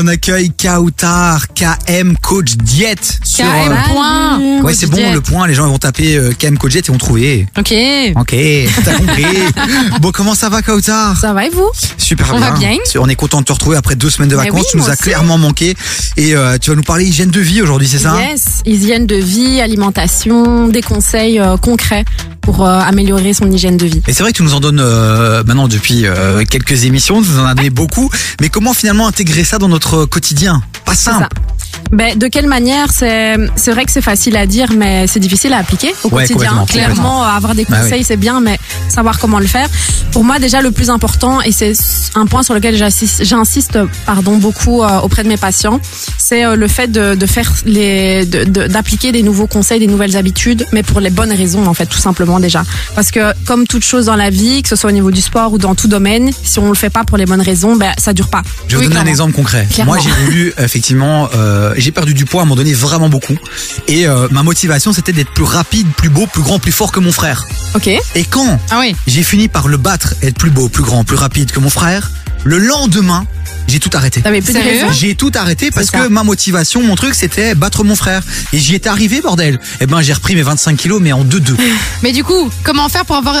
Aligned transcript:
On 0.00 0.06
accueille 0.06 0.52
Kautar, 0.52 1.48
KM 1.54 2.16
Coach 2.18 2.54
Diet. 2.56 3.18
Sur, 3.24 3.44
KM 3.44 3.72
euh, 3.72 3.74
point. 3.92 4.60
Ouais, 4.62 4.72
c'est 4.72 4.86
bon, 4.86 4.96
Diet. 4.96 5.12
le 5.12 5.20
point. 5.20 5.48
Les 5.48 5.54
gens 5.54 5.66
vont 5.66 5.78
taper 5.78 6.16
euh, 6.16 6.30
KM 6.38 6.56
Coach 6.56 6.70
Diet 6.70 6.84
et 6.88 6.92
vont 6.92 6.98
trouver. 6.98 7.48
Ok. 7.58 7.74
Ok, 8.14 8.36
t'as 8.84 8.94
compris. 8.94 9.24
bon, 10.00 10.12
comment 10.12 10.36
ça 10.36 10.50
va, 10.50 10.62
Kautar 10.62 11.16
Ça 11.18 11.32
va 11.32 11.46
et 11.46 11.50
vous? 11.50 11.68
Super 11.96 12.32
On 12.32 12.38
bien. 12.38 12.50
va 12.50 12.56
bien. 12.56 12.76
On 13.00 13.08
est 13.08 13.16
content 13.16 13.40
de 13.40 13.46
te 13.46 13.52
retrouver 13.52 13.76
après 13.76 13.96
deux 13.96 14.08
semaines 14.08 14.28
de 14.28 14.36
vacances. 14.36 14.60
oui, 14.60 14.66
tu 14.70 14.76
nous 14.76 14.88
as 14.88 14.94
clairement 14.94 15.36
manqué. 15.36 15.74
Et 16.16 16.36
euh, 16.36 16.58
tu 16.58 16.70
vas 16.70 16.76
nous 16.76 16.82
parler 16.84 17.04
hygiène 17.04 17.30
de 17.30 17.40
vie 17.40 17.60
aujourd'hui, 17.60 17.88
c'est 17.88 17.98
ça? 17.98 18.16
Yes, 18.20 18.62
hygiène 18.66 19.04
de 19.04 19.16
vie, 19.16 19.60
alimentation, 19.60 20.68
des 20.68 20.82
conseils 20.82 21.40
euh, 21.40 21.56
concrets 21.56 22.04
pour 22.48 22.64
euh, 22.66 22.80
améliorer 22.80 23.34
son 23.34 23.50
hygiène 23.52 23.76
de 23.76 23.84
vie. 23.86 24.00
Et 24.06 24.14
c'est 24.14 24.22
vrai 24.22 24.32
que 24.32 24.38
tu 24.38 24.42
nous 24.42 24.54
en 24.54 24.60
donnes 24.60 24.80
euh, 24.80 25.44
maintenant 25.44 25.68
depuis 25.68 26.06
euh, 26.06 26.44
quelques 26.48 26.84
émissions, 26.84 27.20
tu 27.22 27.28
nous 27.28 27.40
en 27.40 27.44
as 27.44 27.54
donné 27.54 27.68
beaucoup. 27.68 28.08
Mais 28.40 28.48
comment 28.48 28.72
finalement 28.72 29.06
intégrer 29.06 29.44
ça 29.44 29.58
dans 29.58 29.68
notre 29.68 29.87
quotidien 30.10 30.62
Pas 30.84 30.94
simple. 30.94 31.26
Ben, 31.92 32.18
de 32.18 32.26
quelle 32.26 32.48
manière 32.48 32.88
C'est 32.92 33.36
c'est 33.56 33.70
vrai 33.72 33.84
que 33.86 33.90
c'est 33.92 34.02
facile 34.02 34.36
à 34.36 34.46
dire, 34.46 34.70
mais 34.76 35.06
c'est 35.06 35.20
difficile 35.20 35.52
à 35.54 35.58
appliquer 35.58 35.94
au 36.04 36.08
Ouais, 36.08 36.26
quotidien. 36.26 36.50
complètement, 36.50 36.66
Clairement, 36.66 37.24
euh, 37.24 37.28
avoir 37.28 37.54
des 37.54 37.64
Bah 37.64 37.78
conseils, 37.80 38.00
oui. 38.00 38.04
c'est 38.06 38.16
bien, 38.18 38.40
mais 38.40 38.58
savoir 38.90 39.18
comment 39.18 39.38
le 39.38 39.46
faire. 39.46 39.68
Pour 40.12 40.22
moi, 40.24 40.38
déjà, 40.38 40.60
le 40.60 40.70
plus 40.70 40.90
important, 40.90 41.40
et 41.40 41.52
c'est 41.52 41.72
un 42.14 42.26
point 42.26 42.42
sur 42.42 42.52
lequel 42.54 42.76
j'insiste 42.76 43.78
pardon, 44.06 44.36
beaucoup 44.36 44.82
euh, 44.82 44.98
auprès 45.00 45.22
de 45.22 45.28
mes 45.28 45.36
patients, 45.36 45.80
c'est 46.18 46.44
euh, 46.44 46.56
le 46.56 46.68
fait 46.68 46.88
de, 46.88 47.14
de 47.14 47.26
faire 47.26 47.50
les, 47.64 48.26
de- 48.26 48.44
de- 48.44 48.66
d'appliquer 48.66 49.12
des 49.12 49.22
nouveaux 49.22 49.46
conseils, 49.46 49.80
des 49.80 49.86
nouvelles 49.86 50.16
habitudes, 50.16 50.66
mais 50.72 50.82
pour 50.82 51.00
les 51.00 51.10
bonnes 51.10 51.32
raisons, 51.32 51.66
en 51.66 51.74
fait, 51.74 51.86
tout 51.86 51.98
simplement 51.98 52.40
déjà. 52.40 52.64
Parce 52.96 53.10
que 53.10 53.32
comme 53.46 53.66
toute 53.66 53.84
chose 53.84 54.06
dans 54.06 54.16
la 54.16 54.30
vie, 54.30 54.62
que 54.62 54.68
ce 54.68 54.76
soit 54.76 54.90
au 54.90 54.94
niveau 54.94 55.10
du 55.10 55.20
sport 55.22 55.52
ou 55.54 55.58
dans 55.58 55.74
tout 55.74 55.88
domaine, 55.88 56.30
si 56.42 56.58
on 56.58 56.68
le 56.68 56.74
fait 56.74 56.90
pas 56.90 57.04
pour 57.04 57.16
les 57.16 57.26
bonnes 57.26 57.40
raisons, 57.42 57.76
ben 57.76 57.92
ça 57.98 58.12
dure 58.12 58.28
pas. 58.28 58.42
Je 58.66 58.76
vais 58.76 58.84
vous 58.84 58.88
donner 58.90 59.00
un 59.00 59.06
exemple 59.06 59.32
concret. 59.32 59.66
Clairement. 59.78 59.92
Moi, 59.94 60.02
j'ai 60.02 60.24
voulu 60.24 60.52
effectivement, 60.58 61.28
euh, 61.34 61.72
j'ai 61.76 61.92
perdu 61.92 62.14
du 62.14 62.24
poids 62.24 62.40
à 62.40 62.42
un 62.42 62.46
moment 62.46 62.56
donné 62.56 62.72
vraiment 62.74 63.08
beaucoup, 63.08 63.36
et 63.86 64.06
euh, 64.08 64.26
ma 64.30 64.42
motivation 64.42 64.92
c'était 64.92 65.12
d'être 65.12 65.32
plus 65.32 65.44
rapide, 65.44 65.86
plus 65.96 66.08
beau, 66.08 66.26
plus 66.26 66.42
grand, 66.42 66.58
plus 66.58 66.72
fort 66.72 66.90
que 66.92 67.00
mon 67.00 67.12
frère. 67.12 67.46
Ok. 67.74 67.86
Et 67.86 68.24
quand 68.24 68.58
Ah 68.70 68.78
oui. 68.80 68.96
j'ai 69.06 69.22
fini 69.22 69.48
par 69.48 69.68
le 69.68 69.76
battre, 69.76 70.14
être 70.22 70.36
plus 70.36 70.50
beau, 70.50 70.68
plus 70.68 70.82
grand, 70.82 71.04
plus 71.04 71.16
rapide 71.16 71.52
que 71.52 71.60
mon 71.60 71.70
frère, 71.70 72.10
le 72.44 72.58
lendemain, 72.58 73.24
j'ai 73.68 73.78
tout 73.80 73.90
arrêté. 73.92 74.22
T'avais 74.22 74.40
plus 74.40 74.52
de 74.54 74.58
Sérieux 74.58 74.80
raison. 74.86 74.92
J'ai 74.92 75.14
tout 75.14 75.30
arrêté 75.34 75.70
parce 75.70 75.90
que 75.90 76.08
ma 76.08 76.24
motivation, 76.24 76.82
mon 76.82 76.94
truc, 76.96 77.14
c'était 77.14 77.54
battre 77.54 77.84
mon 77.84 77.94
frère. 77.96 78.22
Et 78.52 78.58
j'y 78.58 78.74
étais 78.74 78.88
arrivé, 78.88 79.20
bordel. 79.20 79.60
Eh 79.80 79.86
ben, 79.86 80.00
j'ai 80.00 80.12
repris 80.14 80.34
mes 80.34 80.42
25 80.42 80.76
kilos, 80.76 81.00
mais 81.02 81.12
en 81.12 81.24
2-2. 81.24 81.54
Mais 82.02 82.12
du 82.12 82.24
coup, 82.24 82.50
comment 82.64 82.88
faire 82.88 83.04
pour 83.04 83.16
avoir 83.16 83.36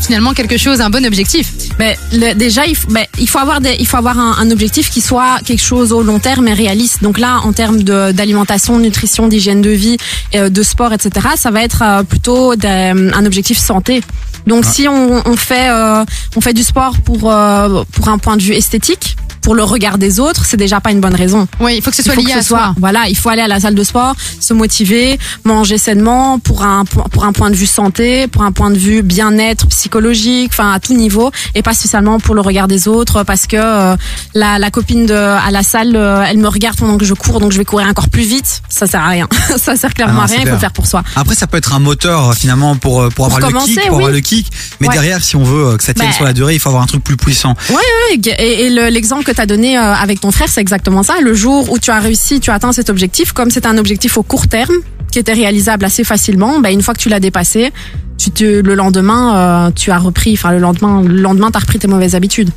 finalement 0.00 0.32
quelque 0.32 0.56
chose, 0.56 0.80
un 0.80 0.90
bon 0.90 1.04
objectif? 1.06 1.52
Ben, 1.78 1.96
le- 2.12 2.34
déjà, 2.34 2.66
il, 2.66 2.76
faut- 2.76 2.88
il 3.18 3.28
faut 3.28 3.38
avoir 3.38 3.60
des, 3.60 3.76
il 3.78 3.86
faut 3.86 3.96
avoir 3.96 4.18
un, 4.18 4.36
un 4.38 4.50
objectif 4.50 4.90
qui 4.90 5.00
soit 5.00 5.38
quelque 5.44 5.62
chose 5.62 5.92
au 5.92 6.02
long 6.02 6.18
terme 6.18 6.48
et 6.48 6.54
réaliste. 6.54 7.02
Donc 7.02 7.18
là, 7.18 7.38
en 7.44 7.52
termes 7.52 7.82
d'alimentation, 7.82 8.78
de, 8.78 8.82
nutrition, 8.82 9.28
d'hygiène 9.28 9.62
de 9.62 9.70
vie, 9.70 9.96
euh, 10.34 10.48
de 10.48 10.62
sport, 10.62 10.92
etc., 10.92 11.28
ça 11.36 11.50
va 11.50 11.62
être 11.62 11.82
euh, 11.82 12.02
plutôt 12.02 12.56
des- 12.56 12.68
un 12.68 13.26
objectif 13.26 13.58
santé. 13.58 14.02
Donc 14.46 14.64
si 14.64 14.88
on, 14.88 15.22
on 15.28 15.36
fait, 15.36 15.68
euh, 15.68 16.04
on 16.36 16.40
fait 16.40 16.54
du 16.54 16.62
sport 16.62 16.96
pour 17.04 17.30
euh, 17.30 17.84
pour 17.92 18.08
un 18.08 18.18
point 18.18 18.36
de 18.36 18.42
vue 18.42 18.54
esthétique, 18.54 19.16
pour 19.48 19.54
le 19.54 19.64
regard 19.64 19.96
des 19.96 20.20
autres, 20.20 20.44
c'est 20.44 20.58
déjà 20.58 20.78
pas 20.78 20.90
une 20.90 21.00
bonne 21.00 21.14
raison. 21.14 21.48
Oui, 21.58 21.76
il 21.78 21.82
faut 21.82 21.88
que 21.88 21.96
ce 21.96 22.02
Il 22.02 22.04
soit 22.04 22.12
faut 22.16 22.20
lié 22.20 22.34
que 22.34 22.38
à 22.38 22.42
ce 22.42 22.48
soit, 22.48 22.58
soi. 22.58 22.74
voilà, 22.76 23.08
il 23.08 23.16
faut 23.16 23.30
aller 23.30 23.40
à 23.40 23.48
la 23.48 23.58
salle 23.58 23.74
de 23.74 23.82
sport, 23.82 24.14
se 24.40 24.52
motiver, 24.52 25.18
manger 25.44 25.78
sainement 25.78 26.38
pour 26.38 26.64
un 26.64 26.84
pour 26.84 27.24
un 27.24 27.32
point 27.32 27.48
de 27.48 27.54
vue 27.56 27.64
santé, 27.64 28.26
pour 28.28 28.42
un 28.42 28.52
point 28.52 28.70
de 28.70 28.76
vue 28.76 29.00
bien-être 29.00 29.66
psychologique, 29.68 30.50
enfin 30.52 30.72
à 30.72 30.80
tout 30.80 30.92
niveau, 30.92 31.30
et 31.54 31.62
pas 31.62 31.72
spécialement 31.72 32.20
pour 32.20 32.34
le 32.34 32.42
regard 32.42 32.68
des 32.68 32.88
autres, 32.88 33.22
parce 33.22 33.46
que 33.46 33.56
euh, 33.56 33.96
la, 34.34 34.58
la 34.58 34.70
copine 34.70 35.06
de 35.06 35.14
à 35.14 35.50
la 35.50 35.62
salle, 35.62 35.96
euh, 35.96 36.22
elle 36.28 36.36
me 36.36 36.48
regarde 36.48 36.76
pendant 36.76 36.98
que 36.98 37.06
je 37.06 37.14
cours, 37.14 37.40
donc 37.40 37.50
je 37.52 37.56
vais 37.56 37.64
courir 37.64 37.86
encore 37.88 38.10
plus 38.10 38.24
vite. 38.24 38.60
Ça 38.68 38.86
sert 38.86 39.00
à 39.00 39.08
rien. 39.08 39.28
ça 39.56 39.76
sert 39.76 39.94
clairement 39.94 40.24
Ah 40.24 40.26
non, 40.26 40.34
à 40.34 40.36
rien. 40.36 40.40
Il 40.42 40.46
faut 40.48 40.52
le 40.56 40.60
faire 40.60 40.72
pour 40.72 40.86
soi. 40.86 41.02
Après, 41.16 41.34
ça 41.34 41.46
peut 41.46 41.56
être 41.56 41.72
un 41.72 41.78
moteur, 41.78 42.28
euh, 42.28 42.32
finalement, 42.34 42.76
pour, 42.76 43.08
pour 43.14 43.24
avoir 43.24 43.40
le 43.40 43.58
kick, 43.64 43.80
pour 43.80 43.96
oui. 43.96 43.96
avoir 43.96 44.10
le 44.10 44.20
kick. 44.20 44.46
Mais 44.80 44.88
Ouais. 44.88 44.92
derrière, 44.92 45.24
si 45.24 45.36
on 45.36 45.42
veut 45.42 45.78
que 45.78 45.82
ça 45.84 45.94
tienne 45.94 46.08
Bah. 46.08 46.12
sur 46.14 46.24
la 46.26 46.34
durée, 46.34 46.52
il 46.52 46.60
faut 46.60 46.68
avoir 46.68 46.82
un 46.82 46.86
truc 46.86 47.02
plus 47.02 47.16
puissant. 47.16 47.54
Ouais, 47.70 48.20
et, 48.38 48.66
et 48.66 48.70
le- 48.70 48.88
l'exemple 48.90 49.24
que 49.24 49.32
tu 49.38 49.42
as 49.42 49.46
donné 49.46 49.78
euh, 49.78 49.94
avec 49.94 50.20
ton 50.20 50.30
frère, 50.32 50.48
c'est 50.48 50.60
exactement 50.60 51.02
ça. 51.04 51.14
Le 51.22 51.32
jour 51.32 51.70
où 51.70 51.78
tu 51.78 51.90
as 51.90 52.00
réussi, 52.00 52.40
tu 52.40 52.50
as 52.50 52.54
atteint 52.54 52.72
cet 52.72 52.90
objectif, 52.90 53.32
comme 53.32 53.50
c'est 53.50 53.66
un 53.66 53.78
objectif 53.78 54.16
au 54.18 54.22
court 54.24 54.48
terme, 54.48 54.74
qui 55.12 55.18
était 55.20 55.32
réalisable 55.32 55.84
assez 55.84 56.02
facilement, 56.04 56.58
bah, 56.60 56.70
une 56.70 56.82
fois 56.82 56.92
que 56.92 56.98
tu 57.00 57.08
l'as 57.08 57.20
dépassé, 57.20 57.72
tu 58.18 58.30
te, 58.32 58.44
le 58.44 58.74
lendemain, 58.74 59.66
euh, 59.68 59.70
tu 59.74 59.90
as 59.92 59.98
repris, 59.98 60.32
enfin 60.34 60.50
le 60.50 60.58
lendemain, 60.58 61.02
le 61.02 61.20
lendemain, 61.20 61.50
t'as 61.52 61.60
repris 61.60 61.78
tes 61.78 61.86
mauvaises 61.86 62.14
habitudes. 62.16 62.50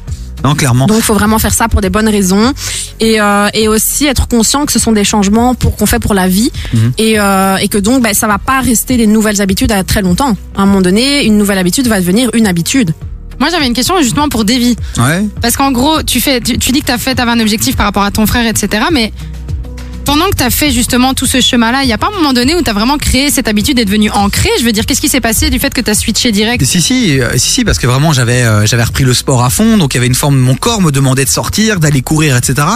Non, 0.43 0.55
clairement. 0.55 0.87
Donc, 0.87 0.97
il 0.97 1.03
faut 1.03 1.13
vraiment 1.13 1.37
faire 1.37 1.53
ça 1.53 1.67
pour 1.67 1.81
des 1.81 1.91
bonnes 1.91 2.09
raisons 2.09 2.51
et, 2.99 3.21
euh, 3.21 3.47
et 3.53 3.67
aussi 3.67 4.07
être 4.07 4.27
conscient 4.27 4.65
que 4.65 4.71
ce 4.71 4.79
sont 4.79 4.91
des 4.91 5.03
changements 5.03 5.53
pour 5.53 5.75
qu'on 5.75 5.85
fait 5.85 5.99
pour 5.99 6.15
la 6.15 6.27
vie 6.27 6.51
Mhm. 6.73 6.93
et, 6.97 7.19
euh, 7.19 7.57
et 7.57 7.67
que 7.67 7.77
donc, 7.77 8.01
bah, 8.01 8.15
ça 8.15 8.25
va 8.25 8.39
pas 8.39 8.59
rester 8.59 8.97
des 8.97 9.05
nouvelles 9.05 9.39
habitudes 9.39 9.71
à 9.71 9.83
très 9.83 10.01
longtemps. 10.01 10.35
À 10.57 10.63
un 10.63 10.65
moment 10.65 10.81
donné, 10.81 11.25
une 11.25 11.37
nouvelle 11.37 11.59
habitude 11.59 11.87
va 11.87 11.99
devenir 11.99 12.31
une 12.33 12.47
habitude. 12.47 12.91
Moi, 13.41 13.49
j'avais 13.49 13.65
une 13.65 13.73
question 13.73 13.99
justement 14.03 14.29
pour 14.29 14.45
Davy. 14.45 14.75
Ouais. 14.99 15.25
Parce 15.41 15.57
qu'en 15.57 15.71
gros, 15.71 16.03
tu 16.03 16.21
fais, 16.21 16.39
tu, 16.41 16.59
tu 16.59 16.71
dis 16.71 16.81
que 16.81 16.85
t'as 16.85 16.99
fait, 16.99 17.15
t'avais 17.15 17.31
un 17.31 17.39
objectif 17.39 17.75
par 17.75 17.87
rapport 17.87 18.03
à 18.03 18.11
ton 18.11 18.27
frère, 18.27 18.45
etc. 18.45 18.83
Mais 18.91 19.11
pendant 20.05 20.25
que 20.29 20.35
t'as 20.35 20.49
fait 20.49 20.71
justement 20.71 21.13
tout 21.13 21.25
ce 21.25 21.41
chemin-là, 21.41 21.83
il 21.83 21.89
y 21.89 21.93
a 21.93 21.97
pas 21.97 22.07
un 22.07 22.15
moment 22.17 22.33
donné 22.33 22.55
où 22.55 22.61
t'as 22.61 22.73
vraiment 22.73 22.97
créé 22.97 23.29
cette 23.31 23.47
habitude 23.47 23.79
et 23.79 23.85
devenu 23.85 24.09
ancré? 24.11 24.49
Je 24.59 24.65
veux 24.65 24.71
dire, 24.71 24.85
qu'est-ce 24.85 25.01
qui 25.01 25.09
s'est 25.09 25.21
passé 25.21 25.49
du 25.49 25.59
fait 25.59 25.73
que 25.73 25.81
t'as 25.81 25.93
switché 25.95 26.31
direct? 26.31 26.63
Si 26.65 26.81
si 26.81 27.19
euh, 27.21 27.31
si 27.37 27.49
si 27.49 27.63
parce 27.65 27.77
que 27.79 27.87
vraiment 27.87 28.13
j'avais 28.13 28.41
euh, 28.43 28.65
j'avais 28.65 28.83
repris 28.83 29.03
le 29.03 29.13
sport 29.13 29.43
à 29.43 29.49
fond 29.49 29.77
donc 29.77 29.93
il 29.93 29.97
y 29.97 29.99
avait 29.99 30.07
une 30.07 30.15
forme 30.15 30.37
mon 30.37 30.55
corps 30.55 30.81
me 30.81 30.91
demandait 30.91 31.25
de 31.25 31.29
sortir 31.29 31.79
d'aller 31.79 32.01
courir 32.01 32.35
etc 32.37 32.67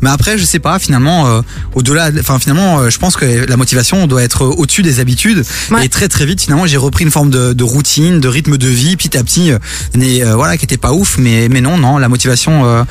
mais 0.00 0.10
après 0.10 0.38
je 0.38 0.44
sais 0.44 0.58
pas 0.58 0.78
finalement 0.78 1.26
euh, 1.26 1.40
au-delà 1.74 2.10
enfin 2.18 2.38
finalement 2.38 2.80
euh, 2.80 2.90
je 2.90 2.98
pense 2.98 3.16
que 3.16 3.24
la 3.48 3.56
motivation 3.56 4.06
doit 4.06 4.22
être 4.22 4.44
au-dessus 4.46 4.82
des 4.82 5.00
habitudes 5.00 5.44
Ouais. 5.70 5.84
et 5.86 5.88
très 5.88 6.08
très 6.08 6.26
vite 6.26 6.40
finalement 6.40 6.66
j'ai 6.66 6.76
repris 6.76 7.04
une 7.04 7.10
forme 7.10 7.30
de, 7.30 7.52
de 7.52 7.64
routine 7.64 8.20
de 8.20 8.28
rythme 8.28 8.56
de 8.56 8.66
vie 8.68 8.96
petit 8.96 9.16
à 9.16 9.22
petit 9.22 9.52
mais, 9.94 10.22
voilà 10.34 10.56
qui 10.56 10.64
était 10.64 10.76
pas 10.76 10.92
ouf 10.92 11.16
mais 11.18 11.48
mais 11.48 11.60
non 11.60 11.76
non 11.78 11.98
la 11.98 12.08
motivation 12.08 12.84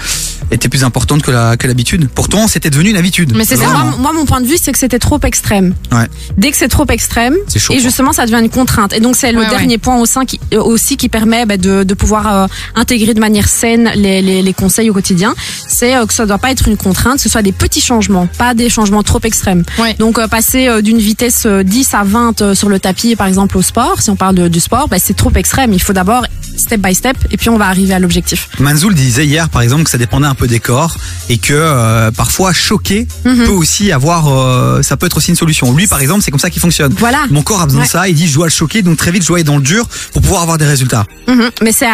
était 0.51 0.69
plus 0.69 0.83
importante 0.83 1.21
que 1.21 1.31
la 1.31 1.57
que 1.57 1.67
l'habitude 1.67 2.09
pourtant 2.13 2.47
c'était 2.47 2.69
devenu 2.69 2.89
une 2.91 2.97
habitude 2.97 3.33
Mais 3.35 3.45
c'est 3.45 3.57
ça. 3.57 3.78
Moi, 3.84 3.95
moi, 4.00 4.13
mon 4.13 4.25
point 4.25 4.41
de 4.41 4.47
vue, 4.47 4.57
c'est 4.62 4.72
que 4.72 4.78
c'était 4.78 5.00
trop 5.00 5.19
extrême. 5.23 5.73
Ouais. 5.91 6.07
Dès 6.38 6.51
que 6.51 6.57
c'est 6.57 6.67
trop 6.67 6.85
extrême, 6.90 7.35
chaud, 7.56 7.73
et 7.73 7.78
quoi. 7.78 7.84
justement, 7.84 8.13
ça 8.13 8.25
devient 8.25 8.40
une 8.41 8.50
contrainte. 8.50 8.94
Et 8.94 9.00
donc, 9.00 9.16
c'est 9.16 9.31
le 9.31 9.40
Ouais, 9.40 9.50
dernier 9.50 9.78
point 9.78 9.97
au 9.97 10.06
sein 10.06 10.25
qui, 10.25 10.40
euh, 10.53 10.62
aussi 10.62 10.97
qui 10.97 11.09
permet 11.09 11.45
bah, 11.45 11.57
de, 11.57 11.84
de 11.84 11.94
pouvoir 11.94 12.34
euh, 12.35 12.47
intégrer 12.75 13.13
de 13.13 13.19
manière 13.19 13.47
saine 13.47 13.91
les, 13.95 14.22
les, 14.22 14.41
les 14.41 14.53
conseils 14.53 14.89
au 14.89 14.94
quotidien. 14.94 15.34
C'est 15.68 15.95
euh, 15.95 16.06
que 16.06 16.13
ça 16.13 16.25
doit 16.25 16.38
pas 16.38 16.51
être 16.51 16.68
une 16.68 16.78
contrainte, 16.78 17.16
que 17.18 17.22
ce 17.22 17.29
soit 17.29 17.41
des 17.41 17.51
petits 17.51 17.81
changements, 17.81 18.28
pas 18.38 18.53
des 18.53 18.69
changements 18.69 19.03
trop 19.03 19.19
extrêmes. 19.23 19.63
Ouais. 19.78 19.94
Donc, 20.00 20.18
euh, 20.19 20.28
passer 20.28 20.68
euh, 20.68 20.81
d'une 20.81 20.97
vitesse 21.00 21.44
euh, 21.45 21.63
10 21.63 21.94
à 21.94 22.03
20 22.03 22.41
euh, 22.41 22.56
sur 22.56 22.69
le 22.69 22.79
tapis, 22.79 23.16
par 23.16 23.28
exemple, 23.28 23.57
au 23.57 23.62
sport, 23.62 24.01
si 24.01 24.09
on 24.09 24.16
parle 24.16 24.35
de- 24.35 24.47
du 24.47 24.59
sport, 24.59 24.88
bah, 24.89 24.97
c'est 25.00 25.16
trop 25.16 25.31
extrême. 25.35 25.73
Il 25.73 25.81
faut 25.81 25.94
d'abord 25.94 26.25
step 26.57 26.81
by 26.81 26.94
step, 26.94 27.16
et 27.31 27.38
puis 27.38 27.50
on 27.50 27.57
va 27.57 27.68
arriver 27.68 27.94
à 27.94 28.00
l'objectif. 28.00 28.50
Manzoul 28.59 28.94
disait 28.94 29.25
hier 29.25 29.47
par 29.50 29.62
exemple 29.62 29.84
que 29.84 29.89
ça 29.89 29.97
dépendait 29.97 30.28
un 30.28 30.35
peu 30.35 30.47
des 30.47 30.59
corps 30.59 30.97
et 31.29 31.38
que 31.38 31.53
euh, 31.53 32.12
parfois 32.12 32.51
choquer 32.51 33.07
Mhm. 33.23 33.45
peut 33.45 33.51
aussi 33.51 33.69
avoir 33.94 34.28
euh, 34.28 34.81
ça 34.81 34.97
peut 34.97 35.06
être 35.06 35.18
aussi 35.18 35.30
une 35.30 35.35
solution. 35.35 35.74
Lui 35.74 35.88
par 35.88 36.02
exemple 36.02 36.22
c'est 36.24 36.31
comme 36.31 36.40
ça 36.40 36.50
qu'il 36.50 36.62
fonctionne. 36.62 36.94
Voilà. 36.97 37.19
Mon 37.30 37.41
corps 37.41 37.62
a 37.62 37.66
besoin 37.66 37.81
Ouais. 37.81 37.85
de 37.85 37.91
ça, 37.91 38.07
il 38.09 38.16
dit 38.16 38.28
je 38.28 38.34
dois 38.34 38.47
le 38.47 38.52
choquer 38.52 38.81
donc 38.81 38.97
très 38.97 39.12
vite 39.12 39.22
je 39.24 39.28
dois 39.28 39.38
aller 39.38 39.44
dans 39.44 39.56
le 39.57 39.62
dur 39.63 39.88
pour 40.13 40.22
pouvoir 40.22 40.41
avoir 40.41 40.57
des 40.57 40.66
résultats. 40.66 41.06
Mhm. 41.28 41.50
Mais 41.62 41.72
c'est, 41.72 41.85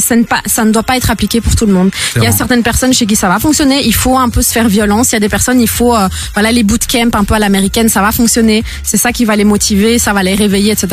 ça, 0.00 0.16
ne 0.16 0.22
pas, 0.24 0.40
ça 0.46 0.64
ne 0.64 0.70
doit 0.72 0.82
pas 0.82 0.96
être 0.96 1.10
appliqué 1.10 1.40
pour 1.40 1.54
tout 1.56 1.66
le 1.66 1.72
monde. 1.72 1.90
Il 2.16 2.22
y 2.22 2.26
a 2.26 2.32
certaines 2.32 2.62
personnes 2.62 2.92
chez 2.94 3.06
qui 3.06 3.16
ça 3.16 3.28
va 3.28 3.38
fonctionner. 3.38 3.82
Il 3.86 3.94
faut 3.94 4.16
un 4.18 4.28
peu 4.28 4.42
se 4.42 4.52
faire 4.52 4.68
violence. 4.68 5.10
Il 5.10 5.14
y 5.14 5.16
a 5.16 5.20
des 5.20 5.28
personnes, 5.28 5.60
il 5.60 5.68
faut, 5.68 5.94
euh, 5.94 6.08
voilà, 6.34 6.52
les 6.52 6.62
bootcamps 6.62 7.10
un 7.14 7.24
peu 7.24 7.34
à 7.34 7.38
l'américaine, 7.38 7.88
ça 7.88 8.00
va 8.00 8.12
fonctionner. 8.12 8.62
C'est 8.82 8.96
ça 8.96 9.12
qui 9.12 9.24
va 9.24 9.36
les 9.36 9.44
motiver, 9.44 9.98
ça 9.98 10.12
va 10.12 10.22
les 10.22 10.34
réveiller, 10.34 10.72
etc. 10.72 10.88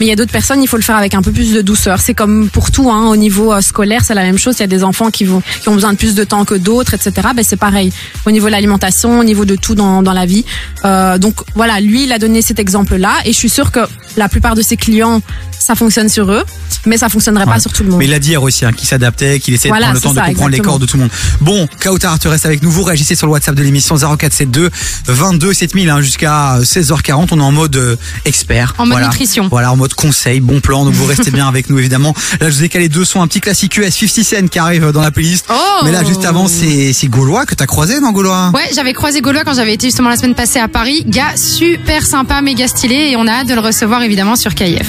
Mais 0.00 0.06
il 0.06 0.08
y 0.08 0.12
a 0.12 0.16
d'autres 0.16 0.32
personnes, 0.32 0.62
il 0.62 0.66
faut 0.68 0.76
le 0.76 0.82
faire 0.82 0.96
avec 0.96 1.14
un 1.14 1.22
peu 1.22 1.30
plus 1.32 1.52
de 1.52 1.60
douceur. 1.62 2.00
C'est 2.00 2.14
comme 2.14 2.48
pour 2.48 2.70
tout, 2.70 2.90
hein, 2.90 3.08
au 3.08 3.16
niveau 3.16 3.52
euh, 3.52 3.60
scolaire, 3.60 4.02
c'est 4.04 4.14
la 4.14 4.22
même 4.22 4.38
chose. 4.38 4.56
Il 4.58 4.60
y 4.60 4.64
a 4.64 4.68
des 4.68 4.84
enfants 4.84 5.10
qui 5.10 5.24
vont, 5.24 5.42
qui 5.60 5.68
ont 5.68 5.74
besoin 5.74 5.92
de 5.92 5.98
plus 5.98 6.14
de 6.14 6.24
temps 6.24 6.44
que 6.44 6.54
d'autres, 6.54 6.94
etc. 6.94 7.28
Ben 7.36 7.44
c'est 7.46 7.56
pareil. 7.56 7.92
Au 8.26 8.30
niveau 8.30 8.46
de 8.46 8.52
l'alimentation, 8.52 9.18
au 9.18 9.24
niveau 9.24 9.44
de 9.44 9.56
tout 9.56 9.74
dans, 9.82 10.02
dans 10.02 10.12
la 10.12 10.26
vie. 10.26 10.44
Euh, 10.84 11.18
donc 11.18 11.34
voilà, 11.54 11.80
lui, 11.80 12.04
il 12.04 12.12
a 12.12 12.18
donné 12.18 12.42
cet 12.42 12.58
exemple-là, 12.58 13.14
et 13.24 13.32
je 13.32 13.36
suis 13.36 13.50
sûre 13.50 13.70
que 13.70 13.80
la 14.16 14.28
plupart 14.28 14.54
de 14.54 14.62
ses 14.62 14.76
clients, 14.76 15.20
ça 15.58 15.74
fonctionne 15.74 16.08
sur 16.08 16.30
eux, 16.30 16.44
mais 16.86 16.98
ça 16.98 17.08
fonctionnerait 17.08 17.44
Ouais. 17.46 17.52
pas 17.54 17.60
sur 17.60 17.72
tout 17.72 17.82
le 17.84 17.90
monde. 17.90 17.98
Mais 17.98 18.04
il 18.06 18.14
a 18.14 18.18
dit 18.18 18.30
hier 18.30 18.42
aussi 18.42 18.64
hein, 18.64 18.72
qu'il 18.72 18.86
s'adaptait, 18.88 19.38
qu'il 19.40 19.54
essayait 19.54 19.70
Voilà, 19.70 19.92
de 19.92 19.98
prendre 19.98 20.14
le 20.14 20.20
temps 20.20 20.26
de 20.26 20.28
comprendre 20.32 20.50
les 20.50 20.58
corps 20.58 20.78
de 20.78 20.86
tout 20.86 20.96
le 20.96 21.02
monde. 21.04 21.12
Bon, 21.40 21.68
Kautar, 21.80 22.18
tu 22.18 22.28
restes 22.28 22.46
avec 22.46 22.62
nous. 22.62 22.70
Vous 22.70 22.82
réagissez 22.82 23.14
sur 23.14 23.26
le 23.26 23.32
WhatsApp 23.32 23.54
de 23.54 23.62
l'émission 23.62 23.96
0472 23.96 24.70
22 25.06 25.52
7000 25.54 25.90
hein, 25.90 26.00
jusqu'à 26.00 26.58
16h40. 26.60 27.28
On 27.32 27.38
est 27.38 27.42
en 27.42 27.52
mode 27.52 27.76
euh, 27.76 27.96
expert. 28.24 28.74
En 28.78 28.82
mode 28.84 28.92
Voilà. 28.92 29.06
nutrition. 29.08 29.48
Voilà, 29.48 29.72
en 29.72 29.76
mode 29.76 29.94
conseil, 29.94 30.40
bon 30.40 30.60
plan. 30.60 30.84
Donc 30.84 30.94
vous 30.94 31.06
restez 31.06 31.30
bien 31.30 31.46
avec 31.48 31.70
nous 31.70 31.78
évidemment. 31.78 32.14
Là, 32.40 32.50
je 32.50 32.56
vous 32.56 32.64
ai 32.64 32.68
calé 32.68 32.88
deux 32.88 33.04
sons, 33.04 33.22
un 33.22 33.26
petit 33.28 33.40
classique 33.40 33.76
US 33.78 33.94
50 33.94 34.24
Cent 34.24 34.48
qui 34.48 34.58
arrive 34.58 34.90
dans 34.92 35.02
la 35.02 35.10
playlist. 35.10 35.46
Oh 35.50 35.54
Mais 35.84 35.92
là, 35.92 36.04
juste 36.04 36.24
avant, 36.24 36.48
c'est 36.48 36.92
c'est 36.92 37.06
Gaulois 37.08 37.46
que 37.46 37.54
t'as 37.54 37.66
croisé, 37.66 38.00
non 38.00 38.10
Gaulois? 38.12 38.50
Ouais, 38.54 38.68
j'avais 38.74 38.92
croisé 38.92 39.20
Gaulois 39.20 39.44
quand 39.44 39.54
j'avais 39.54 39.71
été 39.72 39.88
justement 39.88 40.08
la 40.08 40.16
semaine 40.16 40.34
passée 40.34 40.58
à 40.58 40.68
Paris. 40.68 41.04
Gars 41.06 41.36
super 41.36 42.04
sympa, 42.04 42.40
méga 42.42 42.68
stylé 42.68 43.10
et 43.10 43.16
on 43.16 43.26
a 43.26 43.32
hâte 43.32 43.48
de 43.48 43.54
le 43.54 43.60
recevoir 43.60 44.02
évidemment 44.02 44.36
sur 44.36 44.54
KIF. 44.54 44.88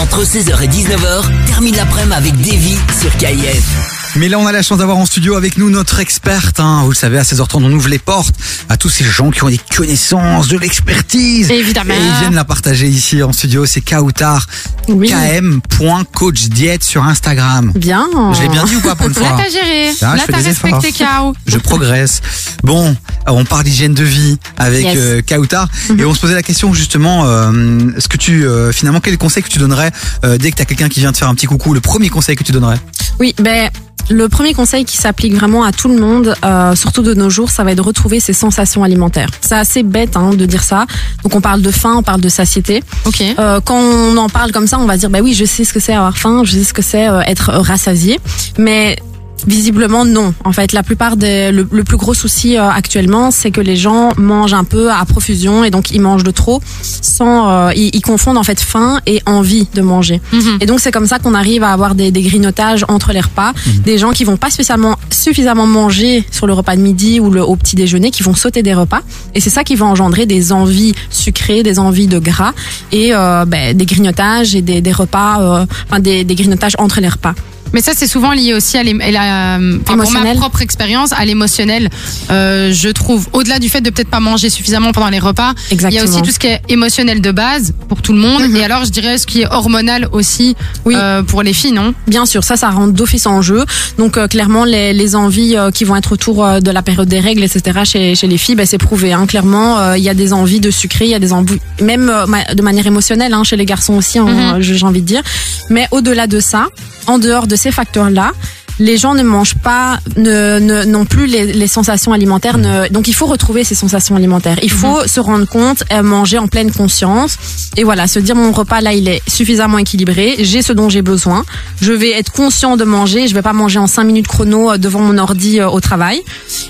Entre 0.00 0.24
16h 0.24 0.62
et 0.62 0.68
19h, 0.68 1.46
termine 1.46 1.76
l'après-midi 1.76 2.14
avec 2.16 2.36
Davy 2.40 2.76
sur 3.00 3.16
KIF. 3.16 3.99
Mais 4.20 4.28
là, 4.28 4.38
on 4.38 4.46
a 4.46 4.52
la 4.52 4.60
chance 4.60 4.76
d'avoir 4.76 4.98
en 4.98 5.06
studio 5.06 5.34
avec 5.34 5.56
nous 5.56 5.70
notre 5.70 5.98
experte. 5.98 6.60
Hein. 6.60 6.82
Vous 6.84 6.90
le 6.90 6.94
savez, 6.94 7.16
à 7.16 7.22
16h30, 7.22 7.54
on 7.64 7.72
ouvre 7.72 7.88
les 7.88 7.98
portes 7.98 8.34
à 8.68 8.76
tous 8.76 8.90
ces 8.90 9.02
gens 9.02 9.30
qui 9.30 9.42
ont 9.44 9.48
des 9.48 9.58
connaissances, 9.74 10.48
de 10.48 10.58
l'expertise. 10.58 11.50
Évidemment. 11.50 11.94
Et 11.94 11.96
ils 11.96 12.20
viennent 12.20 12.34
la 12.34 12.44
partager 12.44 12.86
ici 12.86 13.22
en 13.22 13.32
studio. 13.32 13.64
C'est 13.64 13.80
Kautar, 13.80 14.46
Oui. 14.88 15.08
km.coachdiet 15.08 16.80
sur 16.82 17.02
Instagram. 17.04 17.72
Bien. 17.74 18.06
Je 18.34 18.42
l'ai 18.42 18.50
bien 18.50 18.64
dit 18.64 18.76
ou 18.76 18.80
pas 18.82 18.94
pour 18.94 19.06
une 19.06 19.14
Là, 19.14 19.20
fois 19.20 19.38
t'as 19.42 19.48
géré. 19.50 19.90
Ah, 20.02 20.16
Là, 20.16 20.22
fais 20.26 20.32
t'as 20.32 20.38
respecté 20.42 20.88
efforts. 20.88 21.08
Kao. 21.08 21.34
Je 21.46 21.56
progresse. 21.56 22.20
Bon, 22.62 22.94
on 23.26 23.44
parle 23.46 23.64
d'hygiène 23.64 23.94
de 23.94 24.04
vie 24.04 24.36
avec 24.58 24.84
Yes. 24.84 24.96
euh, 24.98 25.22
Kautar 25.26 25.66
et 25.98 26.04
on 26.04 26.12
se 26.12 26.20
posait 26.20 26.34
la 26.34 26.42
question 26.42 26.74
justement, 26.74 27.24
euh, 27.24 27.50
ce 27.96 28.06
que 28.06 28.18
tu 28.18 28.44
euh, 28.44 28.70
finalement 28.70 29.00
quel 29.00 29.16
conseil 29.16 29.42
que 29.42 29.48
tu 29.48 29.58
donnerais 29.58 29.92
euh, 30.26 30.36
dès 30.36 30.50
que 30.50 30.56
tu 30.56 30.62
as 30.62 30.66
quelqu'un 30.66 30.90
qui 30.90 31.00
vient 31.00 31.10
te 31.12 31.16
faire 31.16 31.28
un 31.30 31.34
petit 31.34 31.46
coucou, 31.46 31.72
le 31.72 31.80
premier 31.80 32.10
conseil 32.10 32.36
que 32.36 32.44
tu 32.44 32.52
donnerais? 32.52 32.78
Oui, 33.18 33.34
ben 33.38 33.70
le 34.08 34.28
premier 34.28 34.54
conseil 34.54 34.84
qui 34.84 34.96
s'applique 34.96 35.34
vraiment 35.34 35.64
à 35.64 35.72
tout 35.72 35.88
le 35.88 35.98
monde, 35.98 36.34
euh, 36.44 36.74
surtout 36.74 37.02
de 37.02 37.14
nos 37.14 37.30
jours, 37.30 37.50
ça 37.50 37.64
va 37.64 37.72
être 37.72 37.78
de 37.78 37.82
retrouver 37.82 38.20
ses 38.20 38.32
sensations 38.32 38.82
alimentaires. 38.82 39.28
C'est 39.40 39.54
assez 39.54 39.82
bête 39.82 40.16
hein, 40.16 40.30
de 40.34 40.46
dire 40.46 40.62
ça. 40.62 40.86
Donc 41.22 41.34
on 41.34 41.40
parle 41.40 41.62
de 41.62 41.70
faim, 41.70 41.96
on 41.98 42.02
parle 42.02 42.20
de 42.20 42.28
satiété. 42.28 42.82
Ok. 43.06 43.22
Euh, 43.38 43.60
quand 43.64 43.78
on 43.78 44.16
en 44.16 44.28
parle 44.28 44.52
comme 44.52 44.66
ça, 44.66 44.78
on 44.78 44.86
va 44.86 44.96
dire 44.96 45.10
bah 45.10 45.20
oui, 45.22 45.34
je 45.34 45.44
sais 45.44 45.64
ce 45.64 45.72
que 45.72 45.80
c'est 45.80 45.94
avoir 45.94 46.16
faim, 46.16 46.42
je 46.44 46.52
sais 46.52 46.64
ce 46.64 46.72
que 46.72 46.82
c'est 46.82 47.08
euh, 47.08 47.20
être 47.20 47.50
rassasié, 47.52 48.20
mais 48.58 48.96
Visiblement 49.46 50.04
non. 50.04 50.34
En 50.44 50.52
fait, 50.52 50.72
la 50.72 50.82
plupart 50.82 51.16
des 51.16 51.50
le, 51.52 51.66
le 51.70 51.84
plus 51.84 51.96
gros 51.96 52.14
souci 52.14 52.56
euh, 52.56 52.68
actuellement, 52.68 53.30
c'est 53.30 53.50
que 53.50 53.60
les 53.60 53.76
gens 53.76 54.10
mangent 54.16 54.54
un 54.54 54.64
peu 54.64 54.90
à 54.90 55.04
profusion 55.04 55.64
et 55.64 55.70
donc 55.70 55.90
ils 55.90 56.00
mangent 56.00 56.24
de 56.24 56.30
trop, 56.30 56.60
sans 56.82 57.50
euh, 57.50 57.72
ils, 57.74 57.90
ils 57.94 58.02
confondent 58.02 58.38
en 58.38 58.42
fait 58.42 58.60
faim 58.60 59.00
et 59.06 59.22
envie 59.26 59.66
de 59.74 59.82
manger. 59.82 60.20
Mhm. 60.32 60.58
Et 60.60 60.66
donc 60.66 60.80
c'est 60.80 60.92
comme 60.92 61.06
ça 61.06 61.18
qu'on 61.18 61.34
arrive 61.34 61.62
à 61.62 61.72
avoir 61.72 61.94
des, 61.94 62.10
des 62.10 62.22
grignotages 62.22 62.84
entre 62.88 63.12
les 63.12 63.20
repas, 63.20 63.52
des 63.84 63.98
gens 63.98 64.10
qui 64.10 64.24
vont 64.24 64.36
pas 64.36 64.50
spécialement 64.50 64.96
suffisamment 65.10 65.66
manger 65.66 66.24
sur 66.30 66.46
le 66.46 66.52
repas 66.52 66.76
de 66.76 66.80
midi 66.80 67.20
ou 67.20 67.30
le, 67.30 67.42
au 67.42 67.56
petit 67.56 67.76
déjeuner, 67.76 68.10
qui 68.10 68.22
vont 68.22 68.34
sauter 68.34 68.62
des 68.62 68.74
repas. 68.74 69.00
Et 69.34 69.40
c'est 69.40 69.50
ça 69.50 69.64
qui 69.64 69.74
va 69.74 69.86
engendrer 69.86 70.26
des 70.26 70.52
envies 70.52 70.94
sucrées, 71.10 71.62
des 71.62 71.78
envies 71.78 72.06
de 72.06 72.18
gras 72.18 72.52
et 72.92 73.14
euh, 73.14 73.44
ben, 73.46 73.76
des 73.76 73.86
grignotages 73.86 74.54
et 74.54 74.62
des, 74.62 74.80
des 74.80 74.92
repas, 74.92 75.40
euh, 75.40 75.66
enfin 75.88 76.00
des, 76.00 76.24
des 76.24 76.34
grignotages 76.34 76.74
entre 76.78 77.00
les 77.00 77.08
repas. 77.08 77.34
Mais 77.72 77.80
ça, 77.80 77.92
c'est 77.94 78.06
souvent 78.06 78.32
lié 78.32 78.54
aussi 78.54 78.76
à, 78.78 78.82
la, 78.82 79.58
enfin, 79.86 79.96
pour 79.96 80.10
ma 80.12 80.34
propre 80.34 80.62
expérience, 80.62 81.12
à 81.12 81.24
l'émotionnel. 81.24 81.88
Euh, 82.30 82.72
je 82.72 82.88
trouve, 82.88 83.28
au-delà 83.32 83.58
du 83.58 83.68
fait 83.68 83.80
de 83.80 83.90
peut-être 83.90 84.10
pas 84.10 84.20
manger 84.20 84.50
suffisamment 84.50 84.92
pendant 84.92 85.08
les 85.10 85.18
repas, 85.18 85.52
il 85.70 85.80
y 85.90 85.98
a 85.98 86.04
aussi 86.04 86.22
tout 86.22 86.30
ce 86.30 86.38
qui 86.38 86.48
est 86.48 86.60
émotionnel 86.68 87.20
de 87.20 87.30
base 87.30 87.72
pour 87.88 88.02
tout 88.02 88.12
le 88.12 88.18
monde. 88.18 88.42
Mhm. 88.48 88.56
Et 88.56 88.64
alors, 88.64 88.84
je 88.84 88.90
dirais 88.90 89.18
ce 89.18 89.26
qui 89.26 89.42
est 89.42 89.46
hormonal 89.46 90.08
aussi 90.12 90.56
Oui. 90.84 90.94
euh, 90.96 91.22
pour 91.22 91.42
les 91.42 91.52
filles, 91.52 91.72
non? 91.72 91.94
Bien 92.06 92.26
sûr, 92.26 92.44
ça, 92.44 92.56
ça 92.56 92.70
rentre 92.70 92.92
d'office 92.92 93.26
en 93.26 93.42
jeu. 93.42 93.64
Donc 93.98 94.16
euh, 94.16 94.26
clairement, 94.28 94.64
les, 94.64 94.92
les 94.92 95.14
envies 95.16 95.56
euh, 95.56 95.70
qui 95.70 95.84
vont 95.84 95.96
être 95.96 96.12
autour 96.12 96.44
euh, 96.44 96.60
de 96.60 96.70
la 96.70 96.82
période 96.82 97.08
des 97.08 97.20
règles, 97.20 97.42
etc. 97.42 97.80
Chez, 97.84 98.14
chez 98.14 98.26
les 98.26 98.38
filles, 98.38 98.56
ben, 98.56 98.66
c'est 98.66 98.78
prouvé. 98.78 99.12
Hein. 99.12 99.26
Clairement, 99.26 99.94
il 99.94 100.02
y 100.02 100.08
a 100.08 100.14
des 100.14 100.32
envies 100.32 100.60
de 100.60 100.70
sucrer, 100.70 101.04
il 101.06 101.10
y 101.10 101.14
a 101.14 101.18
des 101.18 101.32
envies, 101.32 101.60
même 101.80 102.10
de 102.54 102.62
manière 102.62 102.86
émotionnelle, 102.86 103.32
hein, 103.34 103.44
chez 103.44 103.56
les 103.56 103.64
garçons 103.66 103.94
aussi, 103.94 104.18
hein, 104.18 104.54
Mhm. 104.56 104.60
j'ai 104.60 104.84
envie 104.84 105.02
de 105.02 105.06
dire. 105.06 105.22
Mais 105.68 105.86
au-delà 105.90 106.26
de 106.26 106.40
ça, 106.40 106.66
en 107.06 107.18
dehors 107.18 107.46
de 107.46 107.56
ces 107.56 107.72
facteurs-là, 107.72 108.32
les 108.80 108.96
gens 108.96 109.14
ne 109.14 109.22
mangent 109.22 109.54
pas 109.54 110.00
ne, 110.16 110.58
ne, 110.58 110.84
non 110.84 111.04
plus 111.04 111.26
les, 111.26 111.52
les 111.52 111.66
sensations 111.68 112.12
alimentaires. 112.12 112.58
Ne, 112.58 112.88
donc 112.88 113.06
il 113.06 113.14
faut 113.14 113.26
retrouver 113.26 113.62
ces 113.62 113.76
sensations 113.76 114.16
alimentaires. 114.16 114.58
Il 114.62 114.70
faut 114.70 115.06
se 115.06 115.20
rendre 115.20 115.46
compte, 115.46 115.84
euh, 115.92 116.02
manger 116.02 116.38
en 116.38 116.48
pleine 116.48 116.72
conscience. 116.72 117.36
Et 117.76 117.84
voilà, 117.84 118.08
se 118.08 118.18
dire 118.18 118.34
mon 118.34 118.52
repas 118.52 118.80
là, 118.80 118.92
il 118.92 119.06
est 119.08 119.22
suffisamment 119.28 119.78
équilibré. 119.78 120.36
J'ai 120.40 120.62
ce 120.62 120.72
dont 120.72 120.88
j'ai 120.88 121.02
besoin. 121.02 121.44
Je 121.80 121.92
vais 121.92 122.10
être 122.10 122.32
conscient 122.32 122.76
de 122.76 122.84
manger. 122.84 123.28
Je 123.28 123.34
vais 123.34 123.42
pas 123.42 123.52
manger 123.52 123.78
en 123.78 123.86
cinq 123.86 124.04
minutes 124.04 124.26
chrono 124.26 124.72
euh, 124.72 124.78
devant 124.78 125.00
mon 125.00 125.18
ordi 125.18 125.60
euh, 125.60 125.68
au 125.68 125.80
travail. 125.80 126.22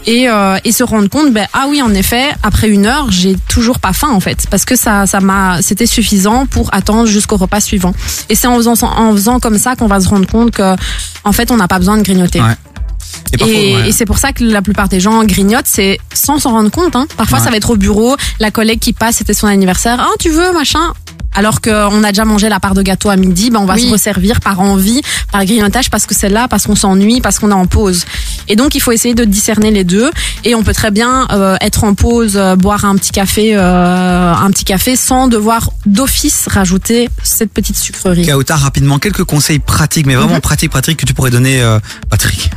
Et, 0.07 0.29
euh, 0.29 0.59
et 0.65 0.73
se 0.73 0.83
rendre 0.83 1.09
compte, 1.09 1.33
ben 1.33 1.47
ah 1.53 1.67
oui, 1.69 1.81
en 1.81 1.95
effet, 1.95 2.25
après 2.43 2.69
une 2.69 2.87
heure, 2.87 3.07
j'ai 3.11 3.37
toujours 3.49 3.79
pas 3.79 3.93
faim 3.93 4.11
en 4.11 4.21
fait, 4.21 4.47
parce 4.51 4.65
que 4.65 4.77
ça, 4.77 5.07
ça 5.07 5.21
m'a, 5.21 5.63
c'était 5.63 5.87
suffisant 5.87 6.47
pour 6.47 6.73
attendre 6.75 7.07
jusqu'au 7.07 7.37
repas 7.37 7.61
suivant. 7.61 7.95
Et 8.29 8.35
c'est 8.35 8.49
en 8.49 8.57
faisant, 8.57 8.75
en 8.83 9.13
faisant 9.13 9.41
comme 9.41 9.59
ça 9.59 9.77
qu'on 9.77 9.87
va 9.87 10.01
se 10.01 10.09
rendre 10.09 10.27
compte 10.27 10.51
que, 10.51 10.75
en 11.25 11.33
fait, 11.33 11.51
on 11.51 11.57
n'a 11.57 11.69
pas 11.69 11.79
besoin 11.79 11.97
de 11.97 12.03
grignoter. 12.03 12.41
Ouais. 12.41 12.55
Et 13.39 13.43
Et, 13.43 13.77
ouais. 13.77 13.89
et 13.89 13.93
c'est 13.93 14.07
pour 14.07 14.19
ça 14.19 14.33
que 14.33 14.43
la 14.45 14.63
plupart 14.63 14.89
des 14.89 15.01
gens 15.01 15.23
grignotent, 15.25 15.67
c'est 15.67 15.99
sans 16.13 16.39
s'en 16.39 16.51
rendre 16.51 16.71
compte. 16.71 16.97
Hein. 16.97 17.07
Parfois, 17.17 17.39
Ouais. 17.39 17.45
ça 17.45 17.51
va 17.51 17.57
être 17.57 17.71
au 17.71 17.77
bureau, 17.77 18.17
la 18.41 18.51
collègue 18.51 18.79
qui 18.81 18.93
passe, 18.93 19.17
c'était 19.17 19.35
son 19.35 19.47
anniversaire. 19.47 19.99
Ah, 20.01 20.09
tu 20.19 20.31
veux, 20.31 20.53
machin? 20.53 20.93
Alors 21.33 21.61
qu'on 21.61 22.03
a 22.03 22.09
déjà 22.09 22.25
mangé 22.25 22.49
la 22.49 22.59
part 22.59 22.75
de 22.75 22.83
gâteau 22.83 23.09
à 23.09 23.15
midi, 23.17 23.51
ben 23.51 23.61
on 23.61 23.65
va 23.65 23.75
Oui. 23.75 23.87
se 23.87 23.93
resservir 23.93 24.41
par 24.41 24.59
envie, 24.61 25.01
par 25.31 25.45
grignotage, 25.45 25.89
parce 25.89 26.05
que 26.07 26.15
c'est 26.15 26.29
là, 26.29 26.49
parce 26.49 26.67
qu'on 26.67 26.75
s'ennuie, 26.75 27.21
parce 27.21 27.39
qu'on 27.39 27.51
est 27.51 27.55
en 27.55 27.67
pause. 27.67 28.05
Et 28.51 28.57
donc 28.57 28.75
il 28.75 28.81
faut 28.81 28.93
essayer 28.93 29.15
de 29.15 29.25
discerner 29.25 29.71
les 29.71 29.85
deux. 29.85 30.11
Et 30.45 30.55
on 30.55 30.63
peut 30.63 30.75
très 30.75 30.91
bien 30.91 31.27
euh, 31.31 31.57
être 31.63 31.85
en 31.85 31.95
pause, 31.95 32.35
euh, 32.37 32.57
boire 32.57 32.85
un 32.85 32.97
petit 32.97 33.13
café, 33.13 33.53
euh, 33.57 34.33
un 34.35 34.51
petit 34.51 34.65
café, 34.65 34.97
sans 34.97 35.29
devoir 35.29 35.71
d'office 35.87 36.47
rajouter 36.51 37.09
cette 37.23 37.53
petite 37.53 37.77
sucrerie. 37.79 38.27
Kautar, 38.27 38.61
rapidement, 38.61 38.99
quelques 38.99 39.25
conseils 39.25 39.59
pratiques, 39.61 40.07
mais 40.07 40.15
Mhm. 40.17 40.21
vraiment 40.23 40.41
pratiques, 40.41 40.71
pratiques 40.71 40.99
que 40.99 41.07
tu 41.07 41.15
pourrais 41.15 41.31
donner, 41.31 41.63
euh, 41.63 41.79
Patrick. 42.11 42.51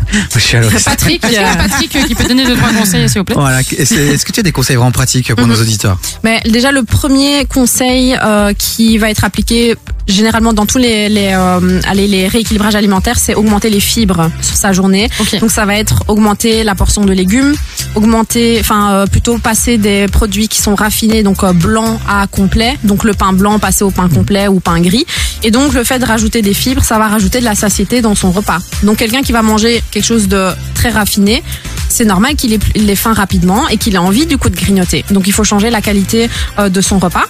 L'ouest. 0.53 0.85
Patrick, 0.85 1.21
Patrick 1.21 1.95
euh, 1.95 2.03
qui 2.07 2.15
peut 2.15 2.25
donner 2.27 2.45
deux 2.45 2.55
trois 2.55 2.73
conseils, 2.73 3.07
s'il 3.09 3.19
vous 3.19 3.25
plaît 3.25 3.35
Voilà. 3.35 3.59
Est-ce 3.61 4.25
que 4.25 4.31
tu 4.31 4.39
as 4.39 4.43
des 4.43 4.51
conseils 4.51 4.75
vraiment 4.75 4.91
pratiques 4.91 5.33
pour 5.35 5.45
Mhm. 5.47 5.53
nos 5.53 5.61
auditeurs? 5.61 5.99
Mais 6.23 6.39
déjà 6.49 6.71
le 6.71 6.83
premier 6.83 7.45
conseil 7.45 8.15
euh, 8.21 8.53
qui 8.53 8.97
va 8.97 9.09
être 9.09 9.23
appliqué 9.23 9.75
généralement 10.07 10.53
dans 10.53 10.65
tous 10.65 10.77
les 10.77 11.09
les, 11.09 11.33
euh, 11.33 11.79
allez, 11.87 12.07
les 12.07 12.27
rééquilibrages 12.27 12.75
alimentaires, 12.75 13.17
c'est 13.17 13.35
augmenter 13.35 13.69
les 13.69 13.79
fibres 13.79 14.29
sur 14.41 14.55
sa 14.55 14.71
journée. 14.71 15.09
Donc 15.39 15.51
ça 15.51 15.65
va 15.65 15.75
être 15.75 16.03
augmenter 16.07 16.63
la 16.63 16.75
portion 16.75 17.05
de 17.05 17.13
légumes, 17.13 17.53
augmenter, 17.95 18.57
enfin 18.59 18.93
euh, 18.93 19.05
plutôt 19.05 19.37
passer 19.37 19.77
des 19.77 20.07
produits 20.07 20.47
qui 20.47 20.61
sont 20.61 20.75
raffinés, 20.75 21.23
donc 21.23 21.43
euh, 21.43 21.53
blanc 21.53 21.99
à 22.07 22.27
complet, 22.27 22.77
donc 22.83 23.03
le 23.03 23.13
pain 23.13 23.33
blanc 23.33 23.59
passer 23.59 23.83
au 23.83 23.91
pain 23.91 24.09
complet 24.09 24.47
ou 24.47 24.59
pain 24.59 24.79
gris. 24.79 25.05
Et 25.43 25.51
donc 25.51 25.73
le 25.73 25.83
fait 25.83 25.99
de 25.99 26.05
rajouter 26.05 26.41
des 26.41 26.53
fibres, 26.53 26.83
ça 26.83 26.97
va 26.97 27.07
rajouter 27.07 27.39
de 27.39 27.45
la 27.45 27.55
satiété 27.55 28.01
dans 28.01 28.15
son 28.15 28.31
repas. 28.31 28.59
Donc 28.83 28.97
quelqu'un 28.97 29.21
qui 29.21 29.31
va 29.31 29.41
manger 29.41 29.83
quelque 29.91 30.05
chose 30.05 30.27
de 30.27 30.49
très 30.73 30.89
raffiné, 30.89 31.43
c'est 31.89 32.05
normal 32.05 32.35
qu'il 32.35 32.53
ait, 32.53 32.95
faim 32.95 33.13
rapidement 33.13 33.67
et 33.67 33.77
qu'il 33.77 33.93
ait 33.95 33.99
envie 33.99 34.25
du 34.25 34.37
coup 34.37 34.49
de 34.49 34.55
grignoter. 34.55 35.05
Donc 35.11 35.27
il 35.27 35.33
faut 35.33 35.43
changer 35.43 35.69
la 35.69 35.81
qualité 35.81 36.29
euh, 36.57 36.69
de 36.69 36.81
son 36.81 36.97
repas. 36.97 37.25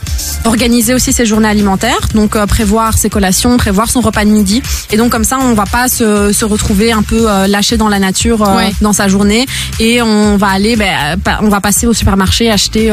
Organiser 0.46 0.94
aussi 0.94 1.12
ses 1.12 1.26
journées 1.26 1.50
alimentaires, 1.50 2.08
donc 2.14 2.36
euh, 2.36 2.46
prévoir 2.46 2.98
ses 2.98 3.10
collations, 3.10 3.58
prévoir 3.58 3.90
son 3.90 4.00
repas 4.02 4.24
de 4.24 4.30
midi. 4.30 4.62
Et 4.92 4.98
donc 4.98 5.12
comme 5.12 5.26
ça, 5.26 5.38
on 5.40 5.54
va 5.54 5.66
pas 5.66 5.90
se, 5.90 6.32
se 6.32 6.46
retrouver 6.46 6.92
un 6.92 7.02
peu 7.04 7.30
euh, 7.30 7.48
lâché 7.48 7.76
dans 7.78 7.90
la 7.90 8.00
nature 8.00 8.42
Ouais. 8.54 8.74
dans 8.82 8.94
sa 8.94 9.08
journée 9.08 9.46
et 9.80 10.02
on 10.02 10.38
va 10.38 10.48
aller, 10.48 10.76
ben, 10.76 11.18
on 11.42 11.50
va 11.50 11.62
passer 11.62 11.88
au 11.88 11.94
supermarché 11.94 12.52
acheter 12.52 12.92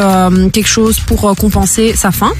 quelque 0.52 0.68
chose 0.68 1.00
pour 1.00 1.34
compenser 1.36 1.94
sa 1.96 2.12
faim. 2.12 2.32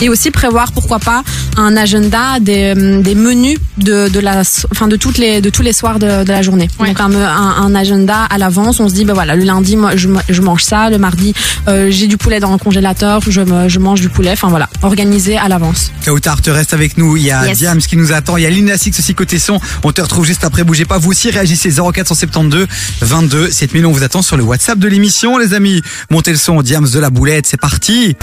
Et 0.00 0.08
aussi 0.08 0.30
prévoir 0.30 0.72
pourquoi 0.72 0.98
pas 0.98 1.22
un 1.56 1.76
agenda 1.76 2.19
des, 2.40 2.74
euh, 2.76 3.00
des 3.02 3.14
menus 3.14 3.58
de, 3.78 4.08
de 4.08 4.20
la, 4.20 4.42
enfin 4.72 4.88
de 4.88 4.96
toutes 4.96 5.18
les 5.18 5.40
de 5.40 5.50
tous 5.50 5.62
les 5.62 5.72
soirs 5.72 5.98
de, 5.98 6.24
de 6.24 6.28
la 6.32 6.42
journée. 6.42 6.68
Ouais. 6.78 6.88
Donc 6.88 7.00
un, 7.00 7.08
me- 7.08 7.16
un, 7.24 7.54
un 7.62 7.74
agenda 7.74 8.24
à 8.24 8.38
l'avance. 8.38 8.80
On 8.80 8.88
se 8.88 8.94
dit 8.94 9.04
ben 9.04 9.14
voilà 9.14 9.34
le 9.36 9.44
lundi 9.44 9.76
moi 9.76 9.96
je, 9.96 10.08
je 10.28 10.40
mange 10.42 10.62
ça, 10.64 10.90
le 10.90 10.98
mardi 10.98 11.34
euh, 11.68 11.88
j'ai 11.90 12.06
du 12.06 12.16
poulet 12.16 12.40
dans 12.40 12.52
le 12.52 12.58
congélateur, 12.58 13.20
je, 13.28 13.40
me- 13.40 13.68
je 13.68 13.78
mange 13.78 14.00
du 14.00 14.08
poulet. 14.08 14.30
Enfin 14.32 14.48
voilà, 14.48 14.68
organisé 14.82 15.36
à 15.38 15.48
l'avance. 15.48 15.92
Kautar, 16.04 16.40
te 16.42 16.50
reste 16.50 16.74
avec 16.74 16.96
nous. 16.98 17.16
Il 17.16 17.24
y 17.24 17.30
a 17.30 17.46
Yes. 17.46 17.58
Diams 17.58 17.78
qui 17.80 17.96
nous 17.96 18.12
attend. 18.12 18.36
Il 18.36 18.42
y 18.42 18.46
a 18.46 18.50
Lina 18.50 18.76
Six 18.76 18.98
aussi 18.98 19.14
côté 19.14 19.38
son. 19.38 19.58
On 19.82 19.92
te 19.92 20.00
retrouve 20.00 20.26
juste 20.26 20.44
après. 20.44 20.62
Bougez 20.64 20.84
pas. 20.84 20.98
Vous 20.98 21.10
aussi 21.10 21.30
réagissez 21.30 21.70
0472 21.70 22.66
22 23.00 23.50
7000. 23.50 23.86
On 23.86 23.92
vous 23.92 24.02
attend 24.02 24.22
sur 24.22 24.36
le 24.36 24.42
WhatsApp 24.44 24.78
de 24.78 24.88
l'émission, 24.88 25.38
les 25.38 25.54
amis. 25.54 25.80
Montez 26.10 26.32
le 26.32 26.36
son. 26.36 26.60
Diams 26.62 26.88
de 26.88 26.98
la 26.98 27.10
boulette. 27.10 27.46
C'est 27.46 27.60
parti. 27.60 28.14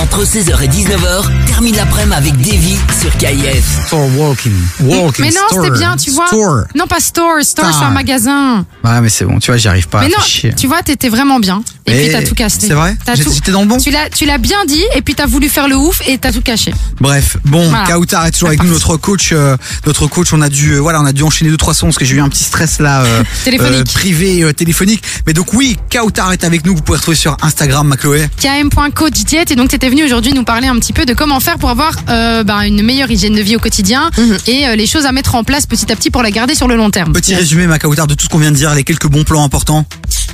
Entre 0.00 0.24
16h 0.24 0.62
et 0.62 0.68
19h, 0.68 1.46
termine 1.46 1.76
l'après-midi 1.76 2.14
avec 2.16 2.36
Davy 2.40 2.76
sur 3.00 3.10
Store 3.18 4.06
walking. 4.16 4.52
Walking. 4.80 5.24
Mais 5.24 5.32
non, 5.32 5.40
c'était 5.50 5.76
bien, 5.76 5.96
tu 5.96 6.10
vois. 6.12 6.28
Store. 6.28 6.62
Non, 6.76 6.86
pas 6.86 7.00
store, 7.00 7.42
store, 7.42 7.66
c'est 7.76 7.84
un 7.84 7.90
magasin. 7.90 8.64
Ouais, 8.84 9.00
mais 9.00 9.08
c'est 9.08 9.24
bon. 9.24 9.40
Tu 9.40 9.50
vois, 9.50 9.56
j'y 9.56 9.66
arrive 9.66 9.88
pas. 9.88 10.02
Mais 10.02 10.08
non, 10.08 10.22
chier. 10.22 10.54
tu 10.54 10.68
vois, 10.68 10.82
t'étais 10.82 11.08
vraiment 11.08 11.40
bien. 11.40 11.60
Et 11.86 11.90
Mais 11.90 12.02
puis 12.04 12.12
t'as 12.12 12.22
tout 12.22 12.34
cassé. 12.36 12.58
C'est 12.68 12.74
vrai 12.74 12.96
J'étais 13.14 13.50
dans 13.50 13.62
le 13.62 13.66
bon 13.66 13.78
Tu 13.78 13.90
l'as, 13.90 14.38
bien 14.38 14.64
dit, 14.66 14.84
et 14.94 15.02
puis 15.02 15.14
t'as 15.16 15.26
voulu 15.26 15.48
faire 15.48 15.66
le 15.68 15.76
ouf, 15.76 16.00
et 16.06 16.16
t'as 16.18 16.30
tout 16.30 16.42
caché. 16.42 16.72
Bref, 17.00 17.38
bon, 17.44 17.68
Voilà. 17.68 17.86
Kautar 17.86 18.26
est 18.26 18.30
toujours 18.30 18.48
avec 18.50 18.62
nous, 18.62 18.70
notre 18.70 18.96
coach. 18.96 19.30
euh, 19.32 19.56
notre 19.86 20.06
coach, 20.06 20.32
on 20.32 20.40
a 20.40 20.48
dû, 20.48 20.74
euh, 20.74 20.78
voilà, 20.78 21.00
on 21.00 21.06
a 21.06 21.12
dû 21.12 21.22
enchaîner 21.24 21.50
deux 21.50 21.56
trois 21.56 21.74
sons 21.74 21.86
parce 21.86 21.98
que 21.98 22.04
j'ai 22.04 22.14
eu 22.14 22.20
un 22.20 22.28
petit 22.28 22.44
stress 22.44 22.78
là, 22.78 23.02
euh, 23.02 23.24
Téléphonique. 23.44 23.92
privé, 23.92 24.54
téléphonique. 24.54 25.02
Mais 25.26 25.32
donc 25.32 25.52
oui, 25.54 25.76
Kautar 25.90 26.32
est 26.32 26.44
avec 26.44 26.64
nous. 26.64 26.76
Vous 26.76 26.82
pouvez 26.82 26.98
retrouver 26.98 27.16
sur 27.16 27.36
Instagram, 27.42 27.96
Chloé. 27.98 28.28
km.coachdiet 28.36 29.44
et 29.50 29.56
donc 29.56 29.70
t'étais 29.70 29.88
venu 29.88 30.04
aujourd'hui 30.04 30.32
nous 30.34 30.44
parler 30.44 30.68
un 30.68 30.76
petit 30.78 30.92
peu 30.92 31.04
de 31.04 31.14
comment 31.14 31.40
faire 31.40 31.58
pour 31.58 31.70
avoir 31.70 31.92
ben, 32.06 32.60
une 32.60 32.82
meilleure 32.82 33.07
hygiène 33.10 33.34
de 33.34 33.42
vie 33.42 33.56
au 33.56 33.60
quotidien 33.60 34.10
Mhm. 34.18 34.38
et 34.46 34.66
euh, 34.68 34.76
les 34.76 34.86
choses 34.86 35.06
à 35.06 35.12
mettre 35.12 35.34
en 35.34 35.44
place 35.44 35.66
petit 35.66 35.90
à 35.92 35.96
petit 35.96 36.10
pour 36.10 36.22
la 36.22 36.30
garder 36.30 36.54
sur 36.54 36.68
le 36.68 36.76
long 36.76 36.90
terme. 36.90 37.12
Petit 37.12 37.34
résumé, 37.34 37.66
ma 37.66 37.78
Kautar, 37.78 38.06
de 38.06 38.14
tout 38.14 38.24
ce 38.24 38.28
qu'on 38.28 38.38
vient 38.38 38.50
de 38.52 38.56
dire, 38.56 38.74
les 38.74 38.84
quelques 38.84 39.06
bons 39.08 39.24
plans 39.24 39.42
importants. 39.44 39.84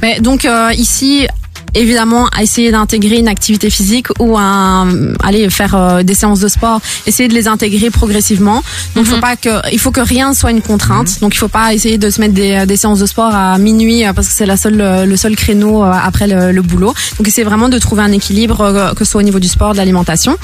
Mais 0.02 0.21
donc 0.21 0.45
euh, 0.45 0.73
ici, 0.76 1.26
évidemment, 1.75 2.28
à 2.28 2.43
essayer 2.43 2.71
d'intégrer 2.71 3.16
une 3.19 3.28
activité 3.28 3.71
physique 3.71 4.09
ou 4.19 4.37
un, 4.38 5.14
aller 5.23 5.49
faire 5.50 5.75
euh, 5.75 6.02
des 6.02 6.14
séances 6.14 6.40
de 6.40 6.49
sport, 6.49 6.81
essayer 7.07 7.28
de 7.28 7.35
les 7.35 7.49
intégrer 7.49 7.90
progressivement. 7.90 8.62
Donc, 8.95 9.07
faut 9.07 9.19
pas 9.21 9.37
que, 9.37 9.50
il 9.73 9.78
faut 9.78 9.90
que 9.90 10.00
rien 10.00 10.35
soit 10.35 10.50
une 10.50 10.62
contrainte. 10.62 11.21
Donc, 11.21 11.35
il 11.35 11.38
faut 11.38 11.49
pas 11.49 11.75
essayer 11.75 11.99
de 11.99 12.11
se 12.11 12.21
mettre 12.21 12.35
des, 12.35 12.64
des 12.66 12.76
séances 12.76 12.99
de 13.00 13.07
sport 13.07 13.35
à 13.35 13.59
minuit 13.59 14.04
euh, 14.07 14.12
parce 14.12 14.28
que 14.28 14.35
c'est 14.35 14.47
la 14.47 14.57
seule, 14.57 14.81
euh, 14.81 15.04
le 15.04 15.16
seul 15.16 15.37
créneau 15.37 15.85
euh, 15.85 15.90
après 15.93 16.26
le, 16.26 16.52
le 16.52 16.62
boulot. 16.62 16.95
Donc, 17.19 17.28
essayer 17.28 17.45
vraiment 17.45 17.69
de 17.69 17.78
trouver 17.78 18.02
un 18.02 18.12
équilibre, 18.12 18.61
euh, 18.61 18.93
que 18.95 19.04
ce 19.04 19.11
soit 19.12 19.21
au 19.21 19.25
niveau 19.25 19.38
du 19.40 19.49
sport, 19.49 19.73
de 19.73 19.78
l'alimentation. 19.78 20.37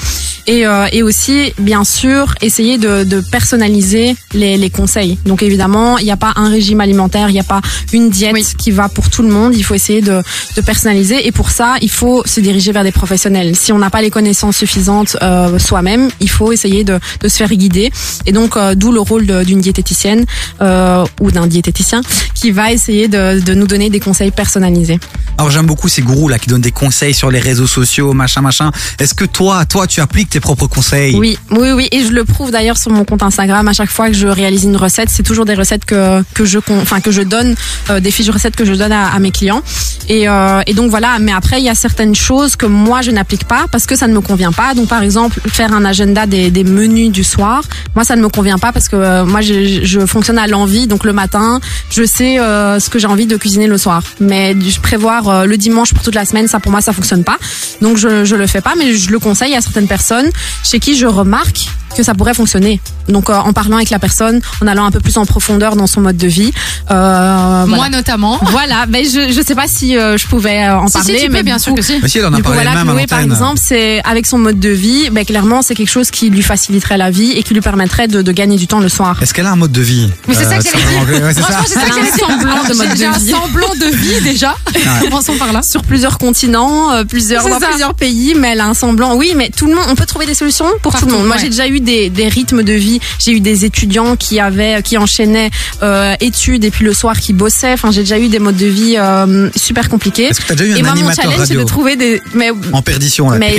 Et, 0.47 0.65
euh, 0.65 0.87
et 0.91 1.03
aussi, 1.03 1.53
bien 1.59 1.83
sûr, 1.83 2.33
essayer 2.41 2.77
de, 2.77 3.03
de 3.03 3.21
personnaliser 3.21 4.15
les, 4.33 4.57
les 4.57 4.69
conseils. 4.69 5.17
Donc 5.25 5.43
évidemment, 5.43 5.97
il 5.99 6.05
n'y 6.05 6.11
a 6.11 6.17
pas 6.17 6.33
un 6.35 6.49
régime 6.49 6.81
alimentaire, 6.81 7.29
il 7.29 7.33
n'y 7.33 7.39
a 7.39 7.43
pas 7.43 7.61
une 7.93 8.09
diète 8.09 8.33
Oui. 8.33 8.45
qui 8.57 8.71
va 8.71 8.89
pour 8.89 9.09
tout 9.09 9.21
le 9.21 9.29
monde. 9.29 9.55
Il 9.55 9.63
faut 9.63 9.75
essayer 9.75 10.01
de, 10.01 10.21
de 10.55 10.61
personnaliser. 10.61 11.20
Et 11.23 11.31
pour 11.31 11.49
ça, 11.49 11.75
il 11.81 11.89
faut 11.89 12.23
se 12.25 12.39
diriger 12.39 12.71
vers 12.71 12.83
des 12.83 12.91
professionnels. 12.91 13.55
Si 13.55 13.71
on 13.71 13.79
n'a 13.79 13.89
pas 13.89 14.01
les 14.01 14.09
connaissances 14.09 14.57
suffisantes 14.57 15.17
euh, 15.21 15.59
soi-même, 15.59 16.09
il 16.19 16.29
faut 16.29 16.51
essayer 16.51 16.83
de, 16.83 16.99
de 17.19 17.27
se 17.27 17.37
faire 17.37 17.49
guider. 17.49 17.91
Et 18.25 18.31
donc, 18.31 18.57
euh, 18.57 18.75
d'où 18.75 18.91
le 18.91 18.99
rôle 18.99 19.25
d'une 19.45 19.61
diététicienne 19.61 20.25
euh, 20.61 21.05
ou 21.21 21.31
d'un 21.31 21.47
diététicien 21.47 22.01
qui 22.33 22.51
va 22.51 22.71
essayer 22.71 23.07
de, 23.07 23.39
de 23.39 23.53
nous 23.53 23.67
donner 23.67 23.89
des 23.89 23.99
conseils 23.99 24.31
personnalisés. 24.31 24.99
Alors 25.37 25.51
j'aime 25.51 25.65
beaucoup 25.65 25.89
ces 25.89 26.01
gourous 26.01 26.27
là 26.27 26.37
qui 26.39 26.49
donnent 26.49 26.61
des 26.61 26.71
conseils 26.71 27.13
sur 27.13 27.31
les 27.31 27.39
réseaux 27.39 27.67
sociaux, 27.67 28.13
machin, 28.13 28.41
machin. 28.41 28.71
Est-ce 28.99 29.13
que 29.13 29.25
toi, 29.25 29.65
toi, 29.65 29.87
tu 29.87 30.01
appliques 30.01 30.29
tes 30.29 30.39
propres 30.39 30.67
conseils? 30.67 31.15
Oui, 31.15 31.37
oui, 31.51 31.71
oui, 31.71 31.87
et 31.91 32.03
je 32.03 32.11
le 32.11 32.25
prouve 32.25 32.51
d'ailleurs 32.51 32.77
sur 32.77 32.91
mon 32.91 33.05
compte 33.05 33.23
Instagram. 33.23 33.67
À 33.67 33.73
chaque 33.73 33.89
fois 33.89 34.07
que 34.07 34.15
je 34.15 34.27
réalise 34.27 34.63
une 34.63 34.77
recette, 34.77 35.09
c'est 35.09 35.23
toujours 35.23 35.45
des 35.45 35.55
recettes 35.55 35.85
que 35.85 36.23
que 36.33 36.45
je, 36.45 36.59
enfin 36.81 36.99
que 37.01 37.11
je 37.11 37.21
donne, 37.21 37.55
des 37.99 38.11
fiches 38.11 38.27
de 38.27 38.31
recettes 38.31 38.55
que 38.55 38.65
je 38.65 38.73
donne 38.73 38.91
à, 38.91 39.07
à 39.07 39.19
mes 39.19 39.31
clients. 39.31 39.61
Et, 40.09 40.27
et 40.67 40.73
donc 40.73 40.89
voilà. 40.89 41.10
Mais 41.19 41.31
après, 41.31 41.59
il 41.59 41.65
y 41.65 41.69
a 41.69 41.75
certaines 41.75 42.15
choses 42.15 42.55
que 42.55 42.65
moi 42.65 43.01
je 43.01 43.11
n'applique 43.11 43.45
pas 43.45 43.65
parce 43.71 43.85
que 43.85 43.95
ça 43.95 44.07
ne 44.07 44.13
me 44.13 44.21
convient 44.21 44.51
pas. 44.51 44.73
Donc 44.73 44.87
par 44.87 45.03
exemple, 45.03 45.39
faire 45.47 45.73
un 45.73 45.85
agenda 45.85 46.25
des, 46.25 46.63
menus 46.63 47.11
du 47.11 47.23
soir, 47.23 47.63
moi 47.95 48.03
ça 48.03 48.15
ne 48.15 48.21
me 48.21 48.29
convient 48.29 48.57
pas 48.57 48.71
parce 48.71 48.87
que 48.87 48.95
euh, 48.95 49.25
moi 49.25 49.41
je, 49.41 49.81
je 49.83 50.05
fonctionne 50.05 50.37
à 50.37 50.47
l'envie. 50.47 50.87
Donc 50.87 51.03
le 51.03 51.13
matin, 51.13 51.59
je 51.89 52.03
sais 52.03 52.39
euh, 52.39 52.79
ce 52.79 52.89
que 52.89 52.99
j'ai 52.99 53.07
envie 53.07 53.25
de 53.25 53.37
cuisiner 53.37 53.67
le 53.67 53.77
soir. 53.77 54.03
Mais 54.19 54.55
je 54.59 54.79
prévoir 54.79 55.27
euh, 55.27 55.45
le 55.45 55.57
dimanche 55.57 55.93
pour 55.93 56.03
toute 56.03 56.15
la 56.15 56.25
semaine, 56.25 56.47
ça 56.47 56.59
pour 56.59 56.71
moi 56.71 56.81
ça 56.81 56.93
fonctionne 56.93 57.23
pas. 57.23 57.37
Donc 57.81 57.97
je 57.97 58.25
je 58.25 58.35
le 58.35 58.47
fais 58.47 58.61
pas, 58.61 58.73
mais 58.77 58.93
je 58.93 59.11
le 59.11 59.19
conseille 59.19 59.55
à 59.55 59.61
certaines 59.61 59.87
personnes 59.87 60.29
chez 60.63 60.79
qui 60.79 60.95
je 60.95 61.07
remarque 61.07 61.67
que 61.93 62.03
ça 62.03 62.13
pourrait 62.13 62.33
fonctionner. 62.33 62.79
Donc 63.07 63.29
euh, 63.29 63.33
en 63.35 63.53
parlant 63.53 63.77
avec 63.77 63.89
la 63.89 63.99
personne, 63.99 64.41
en 64.61 64.67
allant 64.67 64.85
un 64.85 64.91
peu 64.91 64.99
plus 64.99 65.17
en 65.17 65.25
profondeur 65.25 65.75
dans 65.75 65.87
son 65.87 66.01
mode 66.01 66.17
de 66.17 66.27
vie. 66.27 66.51
Euh, 66.89 67.65
Moi 67.65 67.77
voilà. 67.77 67.97
notamment. 67.97 68.39
Voilà, 68.43 68.85
mais 68.87 69.03
je 69.05 69.31
je 69.31 69.41
sais 69.41 69.55
pas 69.55 69.67
si 69.67 69.97
euh, 69.97 70.17
je 70.17 70.27
pouvais 70.27 70.67
en 70.69 70.87
Si, 70.87 70.93
si, 70.93 70.97
parler, 70.99 71.19
tu 71.21 71.27
peux, 71.27 71.33
mais 71.33 71.43
bien 71.43 71.57
sûr 71.59 71.73
que 71.73 71.81
si. 71.81 71.99
Mais 72.01 72.07
si, 72.07 72.19
elle 72.19 72.25
en 72.25 72.33
a 72.33 72.37
du 72.37 72.43
coup, 72.43 72.51
parlé 72.51 72.63
voilà, 72.69 72.81
Chloé, 72.83 73.07
par 73.07 73.19
exemple, 73.19 73.59
c'est 73.61 74.01
avec 74.03 74.25
son 74.25 74.37
mode 74.37 74.59
de 74.59 74.69
vie, 74.69 75.09
ben 75.11 75.25
clairement, 75.25 75.61
c'est 75.61 75.75
quelque 75.75 75.89
chose 75.89 76.11
qui 76.11 76.29
lui 76.29 76.41
faciliterait 76.41 76.97
la 76.97 77.11
vie 77.11 77.31
et 77.31 77.43
qui 77.43 77.53
lui 77.53 77.61
permettrait 77.61 78.07
de, 78.07 78.21
de 78.21 78.31
gagner 78.31 78.57
du 78.57 78.67
temps 78.67 78.79
le 78.79 78.89
soir. 78.89 79.17
Est-ce 79.21 79.33
qu'elle 79.33 79.45
a 79.47 79.51
un 79.51 79.55
mode 79.55 79.71
de 79.71 79.81
vie? 79.81 80.09
Mais 80.27 80.35
c'est 80.35 80.45
ça 80.45 80.57
que 80.57 80.63
j'allais 80.63 81.23
ouais. 81.23 81.33
Franchement, 81.33 81.63
c'est 81.67 81.73
ça 81.75 81.81
Elle 81.85 81.89
que 81.91 81.95
a 81.95 82.01
un 82.01 82.05
j'allais 82.05 82.11
dire. 82.11 82.27
semblant 82.27 82.63
de 82.63 82.73
mode 82.73 82.97
de 82.97 83.05
un 83.05 83.17
vie. 83.17 83.31
semblant 83.31 83.75
de 83.79 83.95
vie 83.95 84.21
déjà. 84.23 84.55
Commençons 85.01 85.35
par 85.35 85.51
là. 85.53 85.61
Sur 85.61 85.83
plusieurs 85.83 86.17
continents, 86.17 86.89
plusieurs 87.05 87.43
dans 87.47 87.59
pays, 87.93 88.33
mais 88.35 88.49
elle 88.49 88.61
a 88.61 88.67
un 88.67 88.73
semblant. 88.73 89.15
Oui, 89.15 89.33
mais 89.35 89.49
tout 89.49 89.67
le 89.67 89.75
monde, 89.75 89.85
on 89.89 89.95
peut 89.95 90.05
trouver 90.05 90.25
des 90.25 90.33
solutions 90.33 90.65
pour 90.81 90.95
tout 90.97 91.05
le 91.05 91.11
monde. 91.11 91.25
Moi, 91.27 91.37
j'ai 91.37 91.49
déjà 91.49 91.67
eu 91.67 91.79
des, 91.81 92.09
des 92.09 92.27
rythmes 92.27 92.63
de 92.63 92.73
vie. 92.73 92.99
J'ai 93.19 93.33
eu 93.33 93.39
des 93.39 93.65
étudiants 93.65 94.15
qui 94.15 94.39
avaient, 94.39 94.81
qui 94.83 94.97
enchaînaient 94.97 95.49
euh, 95.83 96.13
études 96.19 96.63
et 96.65 96.71
puis 96.71 96.85
le 96.85 96.93
soir 96.93 97.19
qui 97.19 97.33
bossaient. 97.33 97.73
Enfin, 97.73 97.91
j'ai 97.91 98.01
déjà 98.01 98.19
eu 98.19 98.27
des 98.29 98.39
modes 98.39 98.57
de 98.57 98.65
vie 98.67 98.95
euh, 98.97 99.49
super 99.55 99.89
compliqués. 99.89 100.25
Est-ce 100.25 100.41
que 100.41 100.53
déjà 100.53 100.63
eu 100.75 100.79
Et 100.79 100.81
moi, 100.83 100.93
mon 100.95 101.11
challenge, 101.11 101.47
c'est 101.47 101.53
de 101.55 101.63
trouver 101.63 101.95
des. 101.95 102.21
Mais 102.33 102.51
en 102.73 102.81
perdition 102.81 103.29
là, 103.29 103.37
mais 103.37 103.53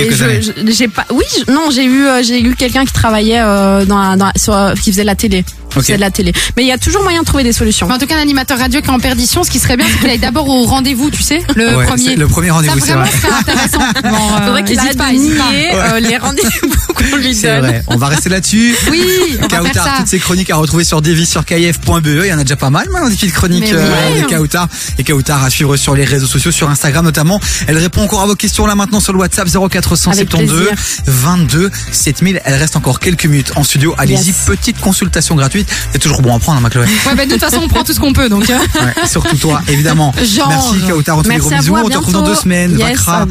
j'ai 0.71 0.87
pas. 0.87 1.05
Oui, 1.11 1.23
je- 1.37 1.51
non, 1.51 1.69
j'ai 1.71 1.85
eu, 1.85 2.05
euh, 2.05 2.23
j'ai 2.23 2.41
eu 2.41 2.55
quelqu'un 2.55 2.85
qui 2.85 2.93
travaillait 2.93 3.39
euh, 3.41 3.85
dans, 3.85 3.97
la- 3.99 4.15
dans 4.15 4.25
la- 4.25 4.33
sur, 4.35 4.73
qui 4.81 4.91
faisait 4.91 5.03
la 5.03 5.15
télé. 5.15 5.43
Faisait 5.81 5.95
de 5.95 6.01
la 6.01 6.11
télé. 6.11 6.33
Mais 6.57 6.63
il 6.63 6.67
y 6.67 6.71
a 6.71 6.77
toujours 6.77 7.03
moyen 7.03 7.21
de 7.21 7.25
trouver 7.25 7.43
des 7.43 7.53
solutions. 7.53 7.87
Mais 7.87 7.93
en 7.95 7.97
tout 7.97 8.05
cas, 8.07 8.15
un 8.17 8.21
animateur 8.21 8.57
radio 8.59 8.81
qui 8.81 8.87
est 8.87 8.91
en 8.91 8.99
perdition, 8.99 9.43
ce 9.43 9.49
qui 9.51 9.59
serait 9.59 9.77
bien, 9.77 9.85
c'est 9.91 9.99
qu'il 9.99 10.09
aille 10.09 10.19
d'abord 10.19 10.47
au 10.47 10.63
rendez-vous, 10.65 11.09
tu 11.11 11.21
sais, 11.21 11.41
le 11.55 11.75
Ouais, 11.77 11.85
premier. 11.85 12.03
c'est 12.03 12.15
le 12.15 12.27
premier 12.27 12.51
rendez-vous, 12.51 12.79
c'est 12.79 12.91
vraiment 12.93 13.03
vrai. 13.05 13.11
serait 13.19 13.33
intéressant. 13.39 13.79
Bon, 14.03 14.09
euh, 14.09 14.45
Faudrait 14.45 14.63
qu'il 14.63 14.79
arrête 14.79 14.97
pas, 14.97 15.11
de 15.11 15.17
pas. 15.17 15.51
nier 15.51 15.69
euh, 15.73 15.99
les 15.99 16.17
rendez-vous 16.17 16.93
qu'on 17.11 17.17
lui 17.17 17.33
C'est 17.35 17.47
donne. 17.47 17.59
vrai. 17.65 17.83
On 17.87 17.95
va 17.97 18.07
rester 18.07 18.29
là-dessus. 18.29 18.75
Oui, 18.91 19.01
on 19.39 19.41
va 19.43 19.49
faire 19.49 19.59
Kautar, 19.61 19.83
ça. 19.85 19.93
toutes 19.97 20.07
ces 20.07 20.19
chroniques 20.19 20.49
à 20.49 20.55
retrouver 20.55 20.83
sur 20.83 21.01
devis 21.01 21.25
sur 21.25 21.45
kf.be. 21.45 22.05
Il 22.05 22.25
y 22.27 22.33
en 22.33 22.37
a 22.39 22.43
déjà 22.43 22.55
pas 22.55 22.69
mal 22.69 22.87
maintenant 22.91 23.09
des 23.09 23.15
petites 23.15 23.33
chroniques 23.33 23.63
oui. 23.65 23.71
euh, 23.73 24.21
de 24.21 24.27
Kautar. 24.27 24.67
Et 24.97 25.03
Kautar 25.03 25.43
à 25.43 25.49
suivre 25.49 25.75
sur 25.77 25.95
les 25.95 26.03
réseaux 26.05 26.27
sociaux, 26.27 26.51
sur 26.51 26.69
Instagram 26.69 27.03
notamment. 27.05 27.39
Elle 27.67 27.77
répond 27.77 28.03
encore 28.03 28.21
à 28.21 28.25
vos 28.27 28.35
questions 28.35 28.65
là 28.65 28.75
maintenant 28.75 28.99
sur 28.99 29.13
le 29.13 29.19
WhatsApp 29.19 29.47
0472 29.49 30.51
Avec 30.67 30.77
22 31.07 31.71
7000. 31.91 32.41
Elle 32.45 32.55
reste 32.55 32.75
encore 32.75 32.99
quelques 32.99 33.25
minutes 33.25 33.51
en 33.55 33.63
studio. 33.63 33.95
Allez-y, 33.97 34.27
Yes. 34.27 34.35
petite 34.45 34.79
consultation 34.79 35.35
gratuite. 35.35 35.62
C'est 35.91 35.99
toujours 35.99 36.21
bon 36.21 36.35
à 36.35 36.39
prendre, 36.39 36.57
hein, 36.59 36.61
ma 36.61 36.69
Chloé. 36.69 36.85
Ouais, 37.05 37.15
bah, 37.15 37.25
de 37.25 37.31
toute 37.31 37.39
façon, 37.41 37.61
on 37.63 37.67
prend 37.67 37.83
tout 37.83 37.93
ce 37.93 37.99
qu'on 37.99 38.13
peut, 38.13 38.29
donc. 38.29 38.49
euh. 38.49 38.57
Ouais, 38.57 39.07
surtout 39.07 39.37
toi, 39.37 39.61
évidemment. 39.67 40.13
Genre. 40.23 40.47
Merci 40.49 40.81
Kautar, 40.87 41.17
on 41.17 41.23
te 41.23 41.27
Merci 41.27 41.47
gros 41.47 41.53
à 41.53 41.57
bisous. 41.59 41.71
vous, 41.73 41.77
à 41.77 41.83
On 41.83 41.89
te 41.89 41.97
retrouve 41.97 42.13
dans 42.13 42.21
deux 42.23 42.35
semaines. 42.35 42.77
Yes, 42.77 42.89
Vacra. 42.89 43.25